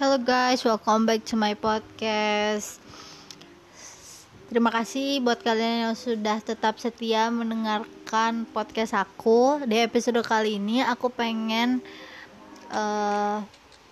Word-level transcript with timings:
Hello 0.00 0.16
guys, 0.16 0.64
welcome 0.64 1.04
back 1.04 1.20
to 1.28 1.36
my 1.36 1.52
podcast. 1.52 2.80
Terima 4.48 4.72
kasih 4.72 5.20
buat 5.20 5.44
kalian 5.44 5.92
yang 5.92 5.96
sudah 6.00 6.40
tetap 6.40 6.80
setia 6.80 7.28
mendengarkan 7.28 8.48
podcast 8.56 8.96
aku. 8.96 9.60
Di 9.68 9.84
episode 9.84 10.16
kali 10.24 10.56
ini 10.56 10.80
aku 10.80 11.12
pengen 11.12 11.84
uh, 12.72 13.44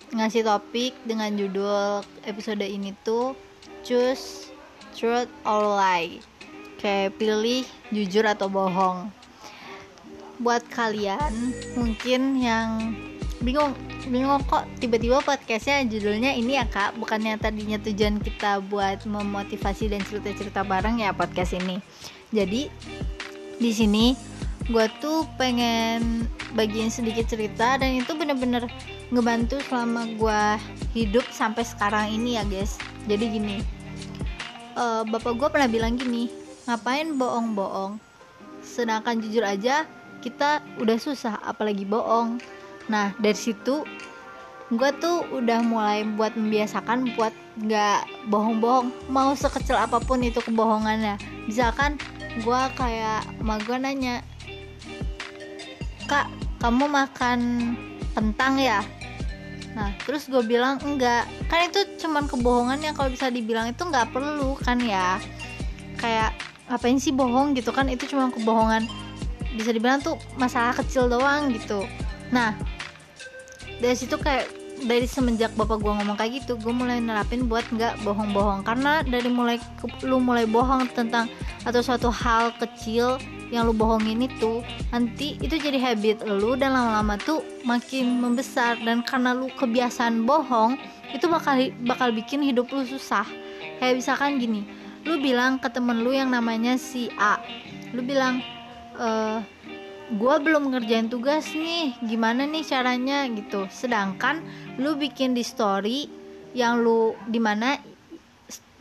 ngasih 0.09 0.41
topik 0.41 0.97
dengan 1.05 1.37
judul 1.37 2.01
episode 2.25 2.65
ini 2.65 2.97
tuh 3.05 3.37
choose 3.85 4.49
truth 4.97 5.29
or 5.45 5.77
lie. 5.77 6.17
Kayak 6.81 7.13
pilih 7.21 7.61
jujur 7.93 8.25
atau 8.25 8.49
bohong. 8.49 9.13
Buat 10.41 10.65
kalian 10.65 11.53
mungkin 11.77 12.41
yang 12.41 12.97
bingung 13.41 13.73
bingung 14.07 14.41
kok 14.45 14.65
tiba-tiba 14.77 15.21
podcastnya 15.25 15.85
judulnya 15.85 16.33
ini 16.37 16.57
ya 16.57 16.65
kak. 16.69 16.97
Bukannya 16.97 17.37
tadinya 17.41 17.81
tujuan 17.81 18.21
kita 18.21 18.61
buat 18.69 19.03
memotivasi 19.05 19.89
dan 19.89 20.01
cerita-cerita 20.05 20.61
bareng 20.61 21.01
ya 21.01 21.11
podcast 21.11 21.57
ini. 21.57 21.81
Jadi 22.29 22.69
di 23.61 23.71
sini 23.73 24.13
gue 24.69 24.85
tuh 25.01 25.25
pengen 25.35 26.29
bagiin 26.53 26.93
sedikit 26.93 27.25
cerita 27.27 27.81
dan 27.81 27.97
itu 27.97 28.13
bener-bener 28.13 28.69
ngebantu 29.09 29.57
selama 29.67 30.05
gue 30.15 30.41
hidup 30.93 31.25
sampai 31.33 31.65
sekarang 31.65 32.13
ini 32.13 32.37
ya 32.37 32.43
guys. 32.45 32.77
Jadi 33.09 33.25
gini 33.25 33.57
uh, 34.77 35.03
bapak 35.03 35.33
gue 35.35 35.47
pernah 35.49 35.69
bilang 35.69 35.97
gini 35.97 36.29
ngapain 36.69 37.17
bohong-bohong? 37.17 37.97
Sedangkan 38.61 39.17
jujur 39.17 39.41
aja 39.41 39.89
kita 40.21 40.61
udah 40.77 40.97
susah 41.01 41.41
apalagi 41.41 41.81
bohong 41.81 42.37
nah 42.89 43.13
dari 43.21 43.37
situ 43.37 43.85
gue 44.71 44.89
tuh 45.03 45.27
udah 45.35 45.59
mulai 45.67 46.07
buat 46.07 46.31
membiasakan 46.39 47.11
buat 47.19 47.35
nggak 47.59 48.31
bohong-bohong 48.31 49.11
mau 49.11 49.35
sekecil 49.35 49.75
apa 49.75 49.99
pun 49.99 50.23
itu 50.23 50.39
kebohongannya. 50.39 51.19
Misalkan 51.43 51.99
gue 52.39 52.61
kayak 52.79 53.27
ma 53.43 53.59
gue 53.59 53.75
nanya 53.75 54.23
kak 56.07 56.31
kamu 56.63 56.87
makan 56.87 57.39
kentang 58.15 58.55
ya? 58.55 58.79
Nah 59.75 59.91
terus 60.07 60.31
gue 60.31 60.39
bilang 60.39 60.79
enggak. 60.87 61.27
Kan 61.51 61.67
itu 61.67 61.83
cuman 62.07 62.31
kebohongan 62.31 62.79
yang 62.79 62.95
kalau 62.95 63.11
bisa 63.11 63.27
dibilang 63.27 63.67
itu 63.67 63.83
nggak 63.83 64.15
perlu 64.15 64.55
kan 64.55 64.79
ya. 64.79 65.19
Kayak 65.99 66.31
ngapain 66.71 66.95
sih 66.95 67.11
bohong? 67.11 67.51
gitu 67.59 67.75
kan 67.75 67.91
itu 67.91 68.07
cuma 68.07 68.31
kebohongan. 68.31 68.87
Bisa 69.51 69.75
dibilang 69.75 69.99
tuh 69.99 70.15
masalah 70.39 70.71
kecil 70.71 71.11
doang 71.11 71.51
gitu. 71.51 71.83
Nah 72.31 72.55
dari 73.81 73.95
situ 73.97 74.15
kayak 74.15 74.47
dari 74.81 75.05
semenjak 75.05 75.53
bapak 75.53 75.77
gue 75.77 75.93
ngomong 75.93 76.17
kayak 76.17 76.41
gitu 76.41 76.57
gue 76.57 76.73
mulai 76.73 76.97
nerapin 76.97 77.45
buat 77.45 77.65
nggak 77.69 78.01
bohong-bohong. 78.05 78.65
Karena 78.65 79.01
dari 79.05 79.29
mulai 79.29 79.57
lu 80.05 80.17
mulai 80.21 80.45
bohong 80.45 80.89
tentang 80.93 81.29
atau 81.65 81.81
suatu 81.81 82.09
hal 82.09 82.53
kecil 82.57 83.21
yang 83.51 83.67
lu 83.67 83.75
bohongin 83.75 84.25
itu 84.25 84.63
nanti 84.95 85.35
itu 85.43 85.59
jadi 85.59 85.77
habit 85.91 86.23
lu 86.23 86.55
dan 86.55 86.73
lama-lama 86.73 87.19
tuh 87.21 87.43
makin 87.65 88.21
membesar. 88.21 88.77
Dan 88.81 89.05
karena 89.05 89.33
lu 89.33 89.49
kebiasaan 89.53 90.25
bohong 90.25 90.77
itu 91.13 91.27
bakal 91.29 91.57
bakal 91.85 92.09
bikin 92.13 92.41
hidup 92.41 92.69
lu 92.73 92.85
susah. 92.85 93.25
Kayak 93.81 94.01
misalkan 94.01 94.37
gini 94.37 94.61
lu 95.05 95.17
bilang 95.17 95.57
ke 95.57 95.69
temen 95.69 96.05
lu 96.05 96.13
yang 96.13 96.29
namanya 96.29 96.77
si 96.77 97.09
A 97.17 97.41
lu 97.91 98.05
bilang 98.05 98.37
e, 98.93 99.07
gue 100.11 100.35
belum 100.43 100.75
ngerjain 100.75 101.07
tugas 101.07 101.47
nih. 101.55 101.95
Gimana 102.03 102.43
nih 102.43 102.67
caranya 102.67 103.23
gitu. 103.31 103.67
Sedangkan 103.71 104.43
lu 104.75 104.99
bikin 104.99 105.31
di 105.31 105.43
story 105.43 106.11
yang 106.51 106.83
lu 106.83 107.15
di 107.31 107.39
mana 107.39 107.79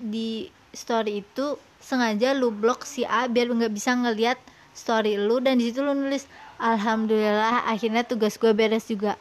di 0.00 0.50
story 0.74 1.22
itu 1.22 1.54
sengaja 1.78 2.34
lu 2.34 2.50
blok 2.50 2.82
si 2.82 3.06
A 3.06 3.30
biar 3.30 3.50
nggak 3.50 3.72
bisa 3.72 3.94
ngeliat 3.94 4.38
story 4.74 5.14
lu. 5.14 5.38
Dan 5.38 5.62
di 5.62 5.70
situ 5.70 5.86
lu 5.86 5.94
nulis 5.94 6.26
alhamdulillah 6.58 7.70
akhirnya 7.70 8.02
tugas 8.02 8.34
gue 8.36 8.50
beres 8.50 8.90
juga 8.90 9.14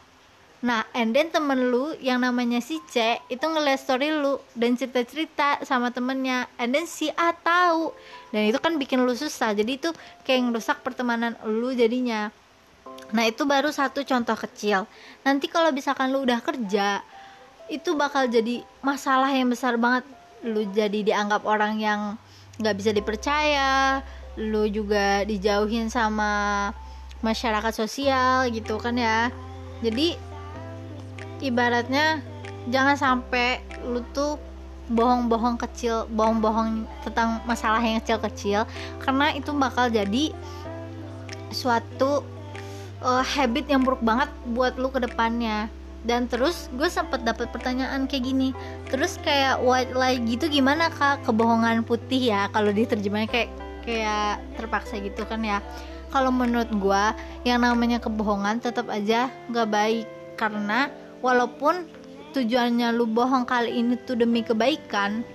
Nah, 0.59 0.84
and 0.92 1.16
then 1.16 1.31
temen 1.31 1.72
lu 1.72 1.96
yang 2.03 2.20
namanya 2.20 2.59
si 2.59 2.84
C 2.92 3.16
itu 3.31 3.40
ngeliat 3.47 3.80
story 3.80 4.12
lu 4.12 4.44
dan 4.59 4.75
cerita-cerita 4.75 5.64
sama 5.64 5.88
temennya, 5.88 6.52
and 6.59 6.75
then 6.75 6.84
si 6.84 7.08
A 7.16 7.31
tahu 7.31 7.96
dan 8.36 8.52
itu 8.52 8.59
kan 8.59 8.75
bikin 8.75 9.00
lu 9.08 9.16
susah. 9.16 9.56
Jadi 9.56 9.80
itu 9.80 9.90
kayak 10.28 10.52
ngerusak 10.52 10.84
pertemanan 10.84 11.40
lu 11.48 11.72
jadinya. 11.72 12.28
Nah, 13.16 13.24
itu 13.24 13.48
baru 13.48 13.72
satu 13.72 14.03
contoh 14.03 14.36
kecil. 14.36 14.84
Nanti 15.24 15.48
kalau 15.48 15.72
misalkan 15.72 16.12
lu 16.12 16.28
udah 16.28 16.44
kerja, 16.44 17.08
itu 17.72 17.96
bakal 17.96 18.28
jadi 18.28 18.59
masalah 18.84 19.31
yang 19.31 19.48
besar 19.48 19.80
banget. 19.80 20.03
Lu 20.44 20.68
jadi 20.75 21.08
dianggap 21.08 21.48
orang 21.48 21.80
yang 21.80 22.19
nggak 22.59 22.75
bisa 22.75 22.92
dipercaya, 22.92 24.03
lu 24.36 24.68
juga 24.68 25.24
dijauhin 25.24 25.88
sama 25.88 26.75
masyarakat 27.24 27.72
sosial 27.72 28.52
gitu 28.52 28.75
kan 28.75 29.00
ya. 29.00 29.31
Jadi 29.80 30.29
ibaratnya 31.42 32.24
jangan 32.70 32.96
sampai 32.96 33.64
lu 33.88 34.04
tuh 34.12 34.38
bohong-bohong 34.90 35.62
kecil, 35.62 36.10
bohong-bohong 36.10 36.90
tentang 37.06 37.40
masalah 37.46 37.78
yang 37.80 38.02
kecil-kecil 38.02 38.66
karena 39.06 39.38
itu 39.38 39.54
bakal 39.54 39.86
jadi 39.88 40.34
suatu 41.54 42.26
uh, 43.06 43.24
habit 43.24 43.70
yang 43.70 43.86
buruk 43.86 44.02
banget 44.02 44.30
buat 44.54 44.76
lu 44.82 44.90
ke 44.90 45.02
depannya. 45.02 45.70
Dan 46.00 46.32
terus 46.32 46.72
gue 46.80 46.88
sempet 46.88 47.28
dapet 47.28 47.52
pertanyaan 47.52 48.08
kayak 48.08 48.24
gini. 48.24 48.56
Terus 48.88 49.20
kayak 49.20 49.60
white 49.60 49.92
lie 49.92 50.16
gitu 50.24 50.48
gimana 50.48 50.88
kak 50.88 51.28
kebohongan 51.28 51.84
putih 51.84 52.32
ya 52.32 52.48
kalau 52.56 52.72
diterjemahnya 52.72 53.28
kayak 53.28 53.52
kayak 53.84 54.40
terpaksa 54.56 54.96
gitu 55.04 55.28
kan 55.28 55.44
ya. 55.44 55.60
Kalau 56.10 56.32
menurut 56.32 56.72
gue 56.72 57.04
yang 57.46 57.62
namanya 57.62 58.00
kebohongan 58.00 58.64
tetap 58.64 58.88
aja 58.90 59.30
gak 59.52 59.70
baik 59.70 60.08
karena 60.40 60.90
walaupun 61.19 61.88
tujuannya 62.35 62.94
lu 62.94 63.09
bohong 63.09 63.46
kali 63.47 63.81
ini 63.81 63.97
tuh 64.06 64.16
demi 64.16 64.46
kebaikan 64.46 65.25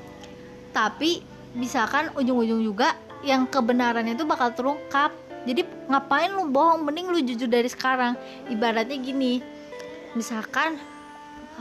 tapi 0.75 1.23
misalkan 1.55 2.11
ujung-ujung 2.19 2.61
juga 2.61 2.99
yang 3.25 3.49
kebenarannya 3.49 4.19
itu 4.19 4.27
bakal 4.29 4.53
terungkap. 4.53 5.15
Jadi 5.49 5.65
ngapain 5.89 6.35
lu 6.35 6.51
bohong? 6.51 6.85
Mending 6.85 7.09
lu 7.09 7.19
jujur 7.25 7.49
dari 7.49 7.71
sekarang. 7.71 8.19
Ibaratnya 8.51 8.99
gini 9.01 9.41
misalkan 10.19 10.77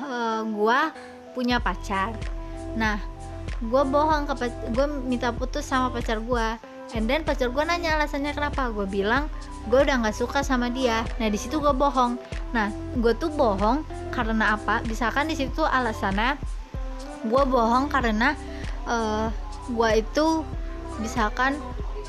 uh, 0.01 0.41
gua 0.49 0.91
punya 1.37 1.61
pacar. 1.61 2.17
Nah 2.75 2.99
gue 3.63 3.83
bohong 3.87 4.27
ke 4.27 4.51
gue 4.75 4.85
minta 5.07 5.31
putus 5.31 5.63
sama 5.63 5.87
pacar 5.87 6.19
gue 6.19 6.47
and 6.99 7.07
then 7.07 7.23
pacar 7.23 7.47
gue 7.47 7.63
nanya 7.63 7.95
alasannya 7.95 8.35
kenapa. 8.35 8.73
Gue 8.73 8.89
bilang 8.89 9.29
gue 9.69 9.79
udah 9.79 10.03
nggak 10.03 10.15
suka 10.15 10.43
sama 10.43 10.67
dia. 10.73 11.05
Nah 11.21 11.29
di 11.29 11.37
situ 11.39 11.61
gue 11.61 11.71
bohong. 11.71 12.17
Nah 12.51 12.73
gue 12.97 13.13
tuh 13.15 13.31
bohong 13.31 13.85
karena 14.13 14.53
apa? 14.55 14.85
Misalkan 14.85 15.27
di 15.27 15.35
situ 15.35 15.65
alasannya 15.65 16.37
gue 17.25 17.43
bohong 17.49 17.89
karena 17.89 18.37
uh, 18.85 19.33
gue 19.67 19.89
itu 19.99 20.45
misalkan 21.01 21.57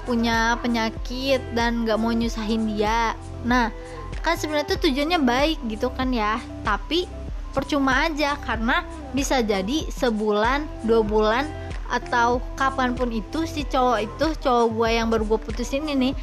punya 0.04 0.60
penyakit 0.60 1.40
dan 1.56 1.88
nggak 1.88 1.96
mau 1.96 2.12
nyusahin 2.12 2.68
dia. 2.68 3.16
Nah 3.48 3.72
kan 4.20 4.36
sebenarnya 4.36 4.76
tuh 4.76 4.88
tujuannya 4.88 5.20
baik 5.24 5.58
gitu 5.72 5.88
kan 5.96 6.12
ya. 6.12 6.36
Tapi 6.60 7.08
percuma 7.56 8.10
aja 8.10 8.36
karena 8.42 8.84
bisa 9.14 9.40
jadi 9.40 9.86
sebulan 9.88 10.66
dua 10.84 11.00
bulan 11.06 11.46
atau 11.86 12.42
kapan 12.58 12.98
pun 12.98 13.12
itu 13.14 13.46
si 13.46 13.62
cowok 13.62 13.98
itu 14.02 14.26
cowok 14.42 14.66
gue 14.74 14.88
yang 14.90 15.06
baru 15.12 15.22
gue 15.28 15.38
putusin 15.38 15.86
ini 15.86 16.16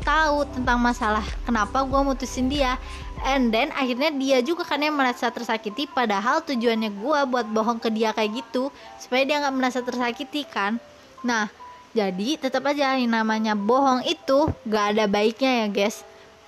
tahu 0.00 0.48
tentang 0.50 0.80
masalah 0.80 1.22
kenapa 1.44 1.84
gue 1.84 2.00
mutusin 2.00 2.48
dia. 2.48 2.80
And 3.20 3.52
then 3.52 3.68
akhirnya 3.76 4.08
dia 4.16 4.38
juga 4.40 4.64
kan 4.64 4.80
yang 4.80 4.96
merasa 4.96 5.28
tersakiti 5.28 5.84
padahal 5.84 6.40
tujuannya 6.40 6.90
gue 6.96 7.18
buat 7.28 7.46
bohong 7.52 7.76
ke 7.76 7.92
dia 7.92 8.16
kayak 8.16 8.40
gitu 8.44 8.72
supaya 8.96 9.28
dia 9.28 9.40
nggak 9.44 9.54
merasa 9.56 9.84
tersakiti 9.84 10.48
kan. 10.48 10.80
Nah 11.20 11.52
jadi 11.92 12.40
tetap 12.40 12.64
aja 12.70 12.96
yang 12.96 13.12
namanya 13.12 13.52
bohong 13.58 14.06
itu 14.06 14.46
gak 14.64 14.96
ada 14.96 15.04
baiknya 15.04 15.64
ya 15.64 15.66
guys. 15.68 16.00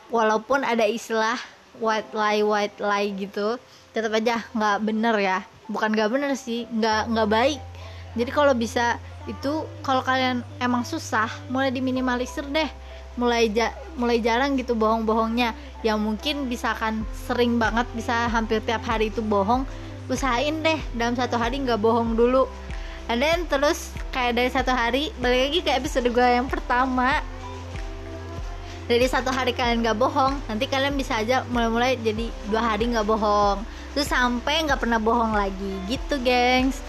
Walaupun 0.09 0.65
ada 0.65 0.89
istilah 0.89 1.37
white 1.77 2.13
lie 2.17 2.45
white 2.45 2.79
lie 2.81 3.11
gitu 3.17 3.57
tetap 3.93 4.17
aja 4.17 4.41
nggak 4.57 4.77
bener 4.81 5.15
ya. 5.21 5.39
Bukan 5.69 5.93
nggak 5.93 6.09
bener 6.09 6.33
sih 6.41 6.65
nggak 6.73 7.13
nggak 7.13 7.29
baik. 7.29 7.61
Jadi 8.17 8.31
kalau 8.33 8.57
bisa 8.57 8.97
itu 9.29 9.63
kalau 9.87 10.03
kalian 10.03 10.43
emang 10.59 10.83
susah 10.83 11.31
mulai 11.47 11.71
diminimalisir 11.71 12.43
deh 12.51 12.71
mulai 13.17 13.53
ja 13.53 13.77
mulai 13.99 14.19
jarang 14.19 14.57
gitu 14.57 14.73
bohong-bohongnya. 14.73 15.53
Yang 15.85 15.99
mungkin 16.01 16.37
bisa 16.49 16.73
kan 16.77 17.05
sering 17.27 17.59
banget 17.61 17.85
bisa 17.93 18.29
hampir 18.31 18.63
tiap 18.65 18.85
hari 18.87 19.13
itu 19.13 19.21
bohong. 19.21 19.67
Usahain 20.09 20.61
deh 20.63 20.81
dalam 20.97 21.15
satu 21.15 21.37
hari 21.37 21.61
nggak 21.61 21.81
bohong 21.81 22.17
dulu. 22.17 22.49
And 23.11 23.19
then 23.19 23.45
terus 23.51 23.91
kayak 24.15 24.39
dari 24.39 24.51
satu 24.51 24.71
hari 24.73 25.11
balik 25.19 25.51
lagi 25.51 25.59
ke 25.61 25.71
episode 25.75 26.09
gue 26.09 26.29
yang 26.29 26.47
pertama. 26.47 27.21
Dari 28.87 29.07
satu 29.07 29.31
hari 29.31 29.55
kalian 29.55 29.83
nggak 29.83 29.99
bohong 29.99 30.37
nanti 30.51 30.67
kalian 30.67 30.99
bisa 30.99 31.23
aja 31.23 31.47
mulai-mulai 31.49 31.97
jadi 32.03 32.29
dua 32.51 32.63
hari 32.75 32.91
nggak 32.91 33.07
bohong. 33.07 33.63
Terus 33.93 34.09
sampai 34.09 34.65
nggak 34.65 34.81
pernah 34.81 34.99
bohong 35.03 35.35
lagi. 35.37 35.73
Gitu 35.91 36.19
gengs. 36.23 36.81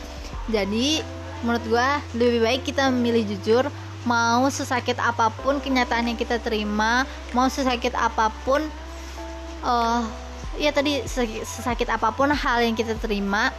Jadi 0.52 1.04
menurut 1.44 1.64
gue 1.68 1.90
lebih 2.16 2.40
baik 2.40 2.62
kita 2.64 2.88
memilih 2.88 3.28
jujur 3.36 3.68
mau 4.04 4.48
sesakit 4.52 5.00
apa 5.00 5.32
pun 5.44 5.64
kenyataan 5.64 6.12
yang 6.12 6.20
kita 6.20 6.40
terima 6.44 7.08
mau 7.32 7.48
sesakit 7.48 7.96
apa 7.96 8.30
pun 8.44 8.60
uh, 9.64 10.04
ya 10.60 10.70
tadi 10.76 11.02
sesakit 11.44 11.88
apa 11.90 12.12
pun 12.14 12.30
hal 12.30 12.60
yang 12.62 12.76
kita 12.76 12.94
terima 13.00 13.50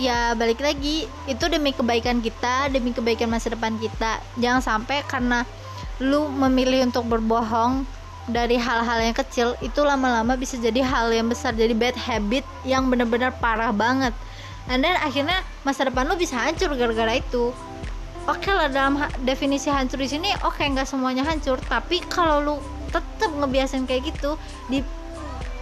ya 0.00 0.32
balik 0.32 0.64
lagi 0.64 1.04
itu 1.28 1.44
demi 1.52 1.74
kebaikan 1.74 2.24
kita 2.24 2.72
demi 2.72 2.96
kebaikan 2.96 3.28
masa 3.28 3.52
depan 3.52 3.76
kita. 3.76 4.20
Jangan 4.40 4.62
sampai 4.64 5.04
karena 5.04 5.44
lu 6.00 6.28
memilih 6.32 6.88
untuk 6.88 7.06
berbohong 7.08 7.84
dari 8.30 8.54
hal-hal 8.54 9.02
yang 9.02 9.16
kecil 9.16 9.58
itu 9.60 9.82
lama-lama 9.82 10.38
bisa 10.38 10.54
jadi 10.56 10.80
hal 10.80 11.10
yang 11.10 11.26
besar 11.26 11.52
jadi 11.52 11.74
bad 11.74 11.98
habit 11.98 12.46
yang 12.62 12.86
benar-benar 12.88 13.34
parah 13.42 13.74
banget. 13.74 14.14
Dan 14.70 14.86
akhirnya 14.86 15.42
masa 15.66 15.90
depan 15.90 16.06
lu 16.06 16.14
bisa 16.14 16.38
hancur 16.38 16.70
gara-gara 16.78 17.18
itu 17.18 17.50
oke 18.28 18.38
okay 18.38 18.52
lah 18.52 18.68
dalam 18.70 19.00
definisi 19.22 19.72
hancur 19.72 19.98
di 19.98 20.10
sini 20.10 20.30
oke 20.42 20.58
okay, 20.58 20.70
nggak 20.70 20.86
semuanya 20.86 21.22
hancur 21.26 21.58
tapi 21.66 22.02
kalau 22.06 22.38
lu 22.42 22.54
tetap 22.92 23.32
ngebiasain 23.32 23.88
kayak 23.88 24.12
gitu 24.12 24.36
di 24.68 24.84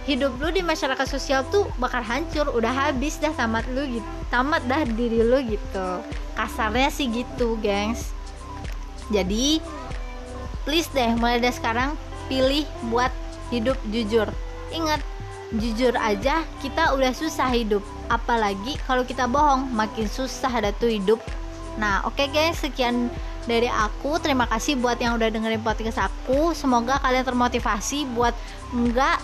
hidup 0.09 0.33
lu 0.41 0.49
di 0.49 0.65
masyarakat 0.65 1.05
sosial 1.05 1.45
tuh 1.53 1.69
bakal 1.77 2.01
hancur 2.01 2.49
udah 2.51 2.73
habis 2.73 3.21
dah 3.21 3.31
tamat 3.37 3.63
lu 3.71 4.01
gitu 4.01 4.21
tamat 4.31 4.63
dah 4.65 4.87
diri 4.87 5.21
lu 5.21 5.43
gitu. 5.43 5.87
Kasarnya 6.33 6.87
sih 6.87 7.11
gitu 7.11 7.59
gengs. 7.59 8.15
Jadi 9.11 9.59
please 10.63 10.87
deh 10.95 11.11
mulai 11.19 11.43
dari 11.43 11.51
sekarang 11.51 11.99
pilih 12.31 12.63
buat 12.87 13.11
hidup 13.51 13.75
jujur. 13.91 14.31
Ingat 14.71 15.03
jujur 15.59 15.91
aja 15.99 16.47
kita 16.63 16.95
udah 16.95 17.11
susah 17.11 17.51
hidup 17.51 17.83
apalagi 18.07 18.79
kalau 18.87 19.03
kita 19.03 19.27
bohong 19.27 19.67
makin 19.75 20.07
susah 20.07 20.47
ada 20.47 20.71
tuh 20.71 20.87
hidup 20.87 21.19
nah 21.79 22.03
oke 22.03 22.19
okay 22.19 22.27
guys 22.31 22.59
sekian 22.59 23.11
dari 23.45 23.69
aku. 23.69 24.21
Terima 24.21 24.45
kasih 24.45 24.77
buat 24.77 24.97
yang 25.01 25.17
udah 25.17 25.29
dengerin 25.33 25.63
podcast 25.63 25.97
aku. 25.97 26.53
Semoga 26.53 27.01
kalian 27.01 27.25
termotivasi 27.25 28.05
buat 28.13 28.35
enggak 28.73 29.21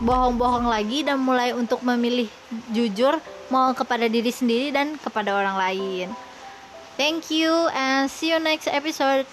bohong-bohong 0.00 0.64
lagi 0.64 1.04
dan 1.04 1.20
mulai 1.20 1.52
untuk 1.52 1.84
memilih 1.84 2.28
jujur 2.72 3.20
mau 3.52 3.72
kepada 3.76 4.08
diri 4.08 4.32
sendiri 4.32 4.72
dan 4.72 4.96
kepada 4.96 5.36
orang 5.36 5.56
lain. 5.60 6.08
Thank 6.96 7.32
you 7.32 7.52
and 7.72 8.12
see 8.12 8.32
you 8.32 8.40
next 8.40 8.68
episode 8.68 9.24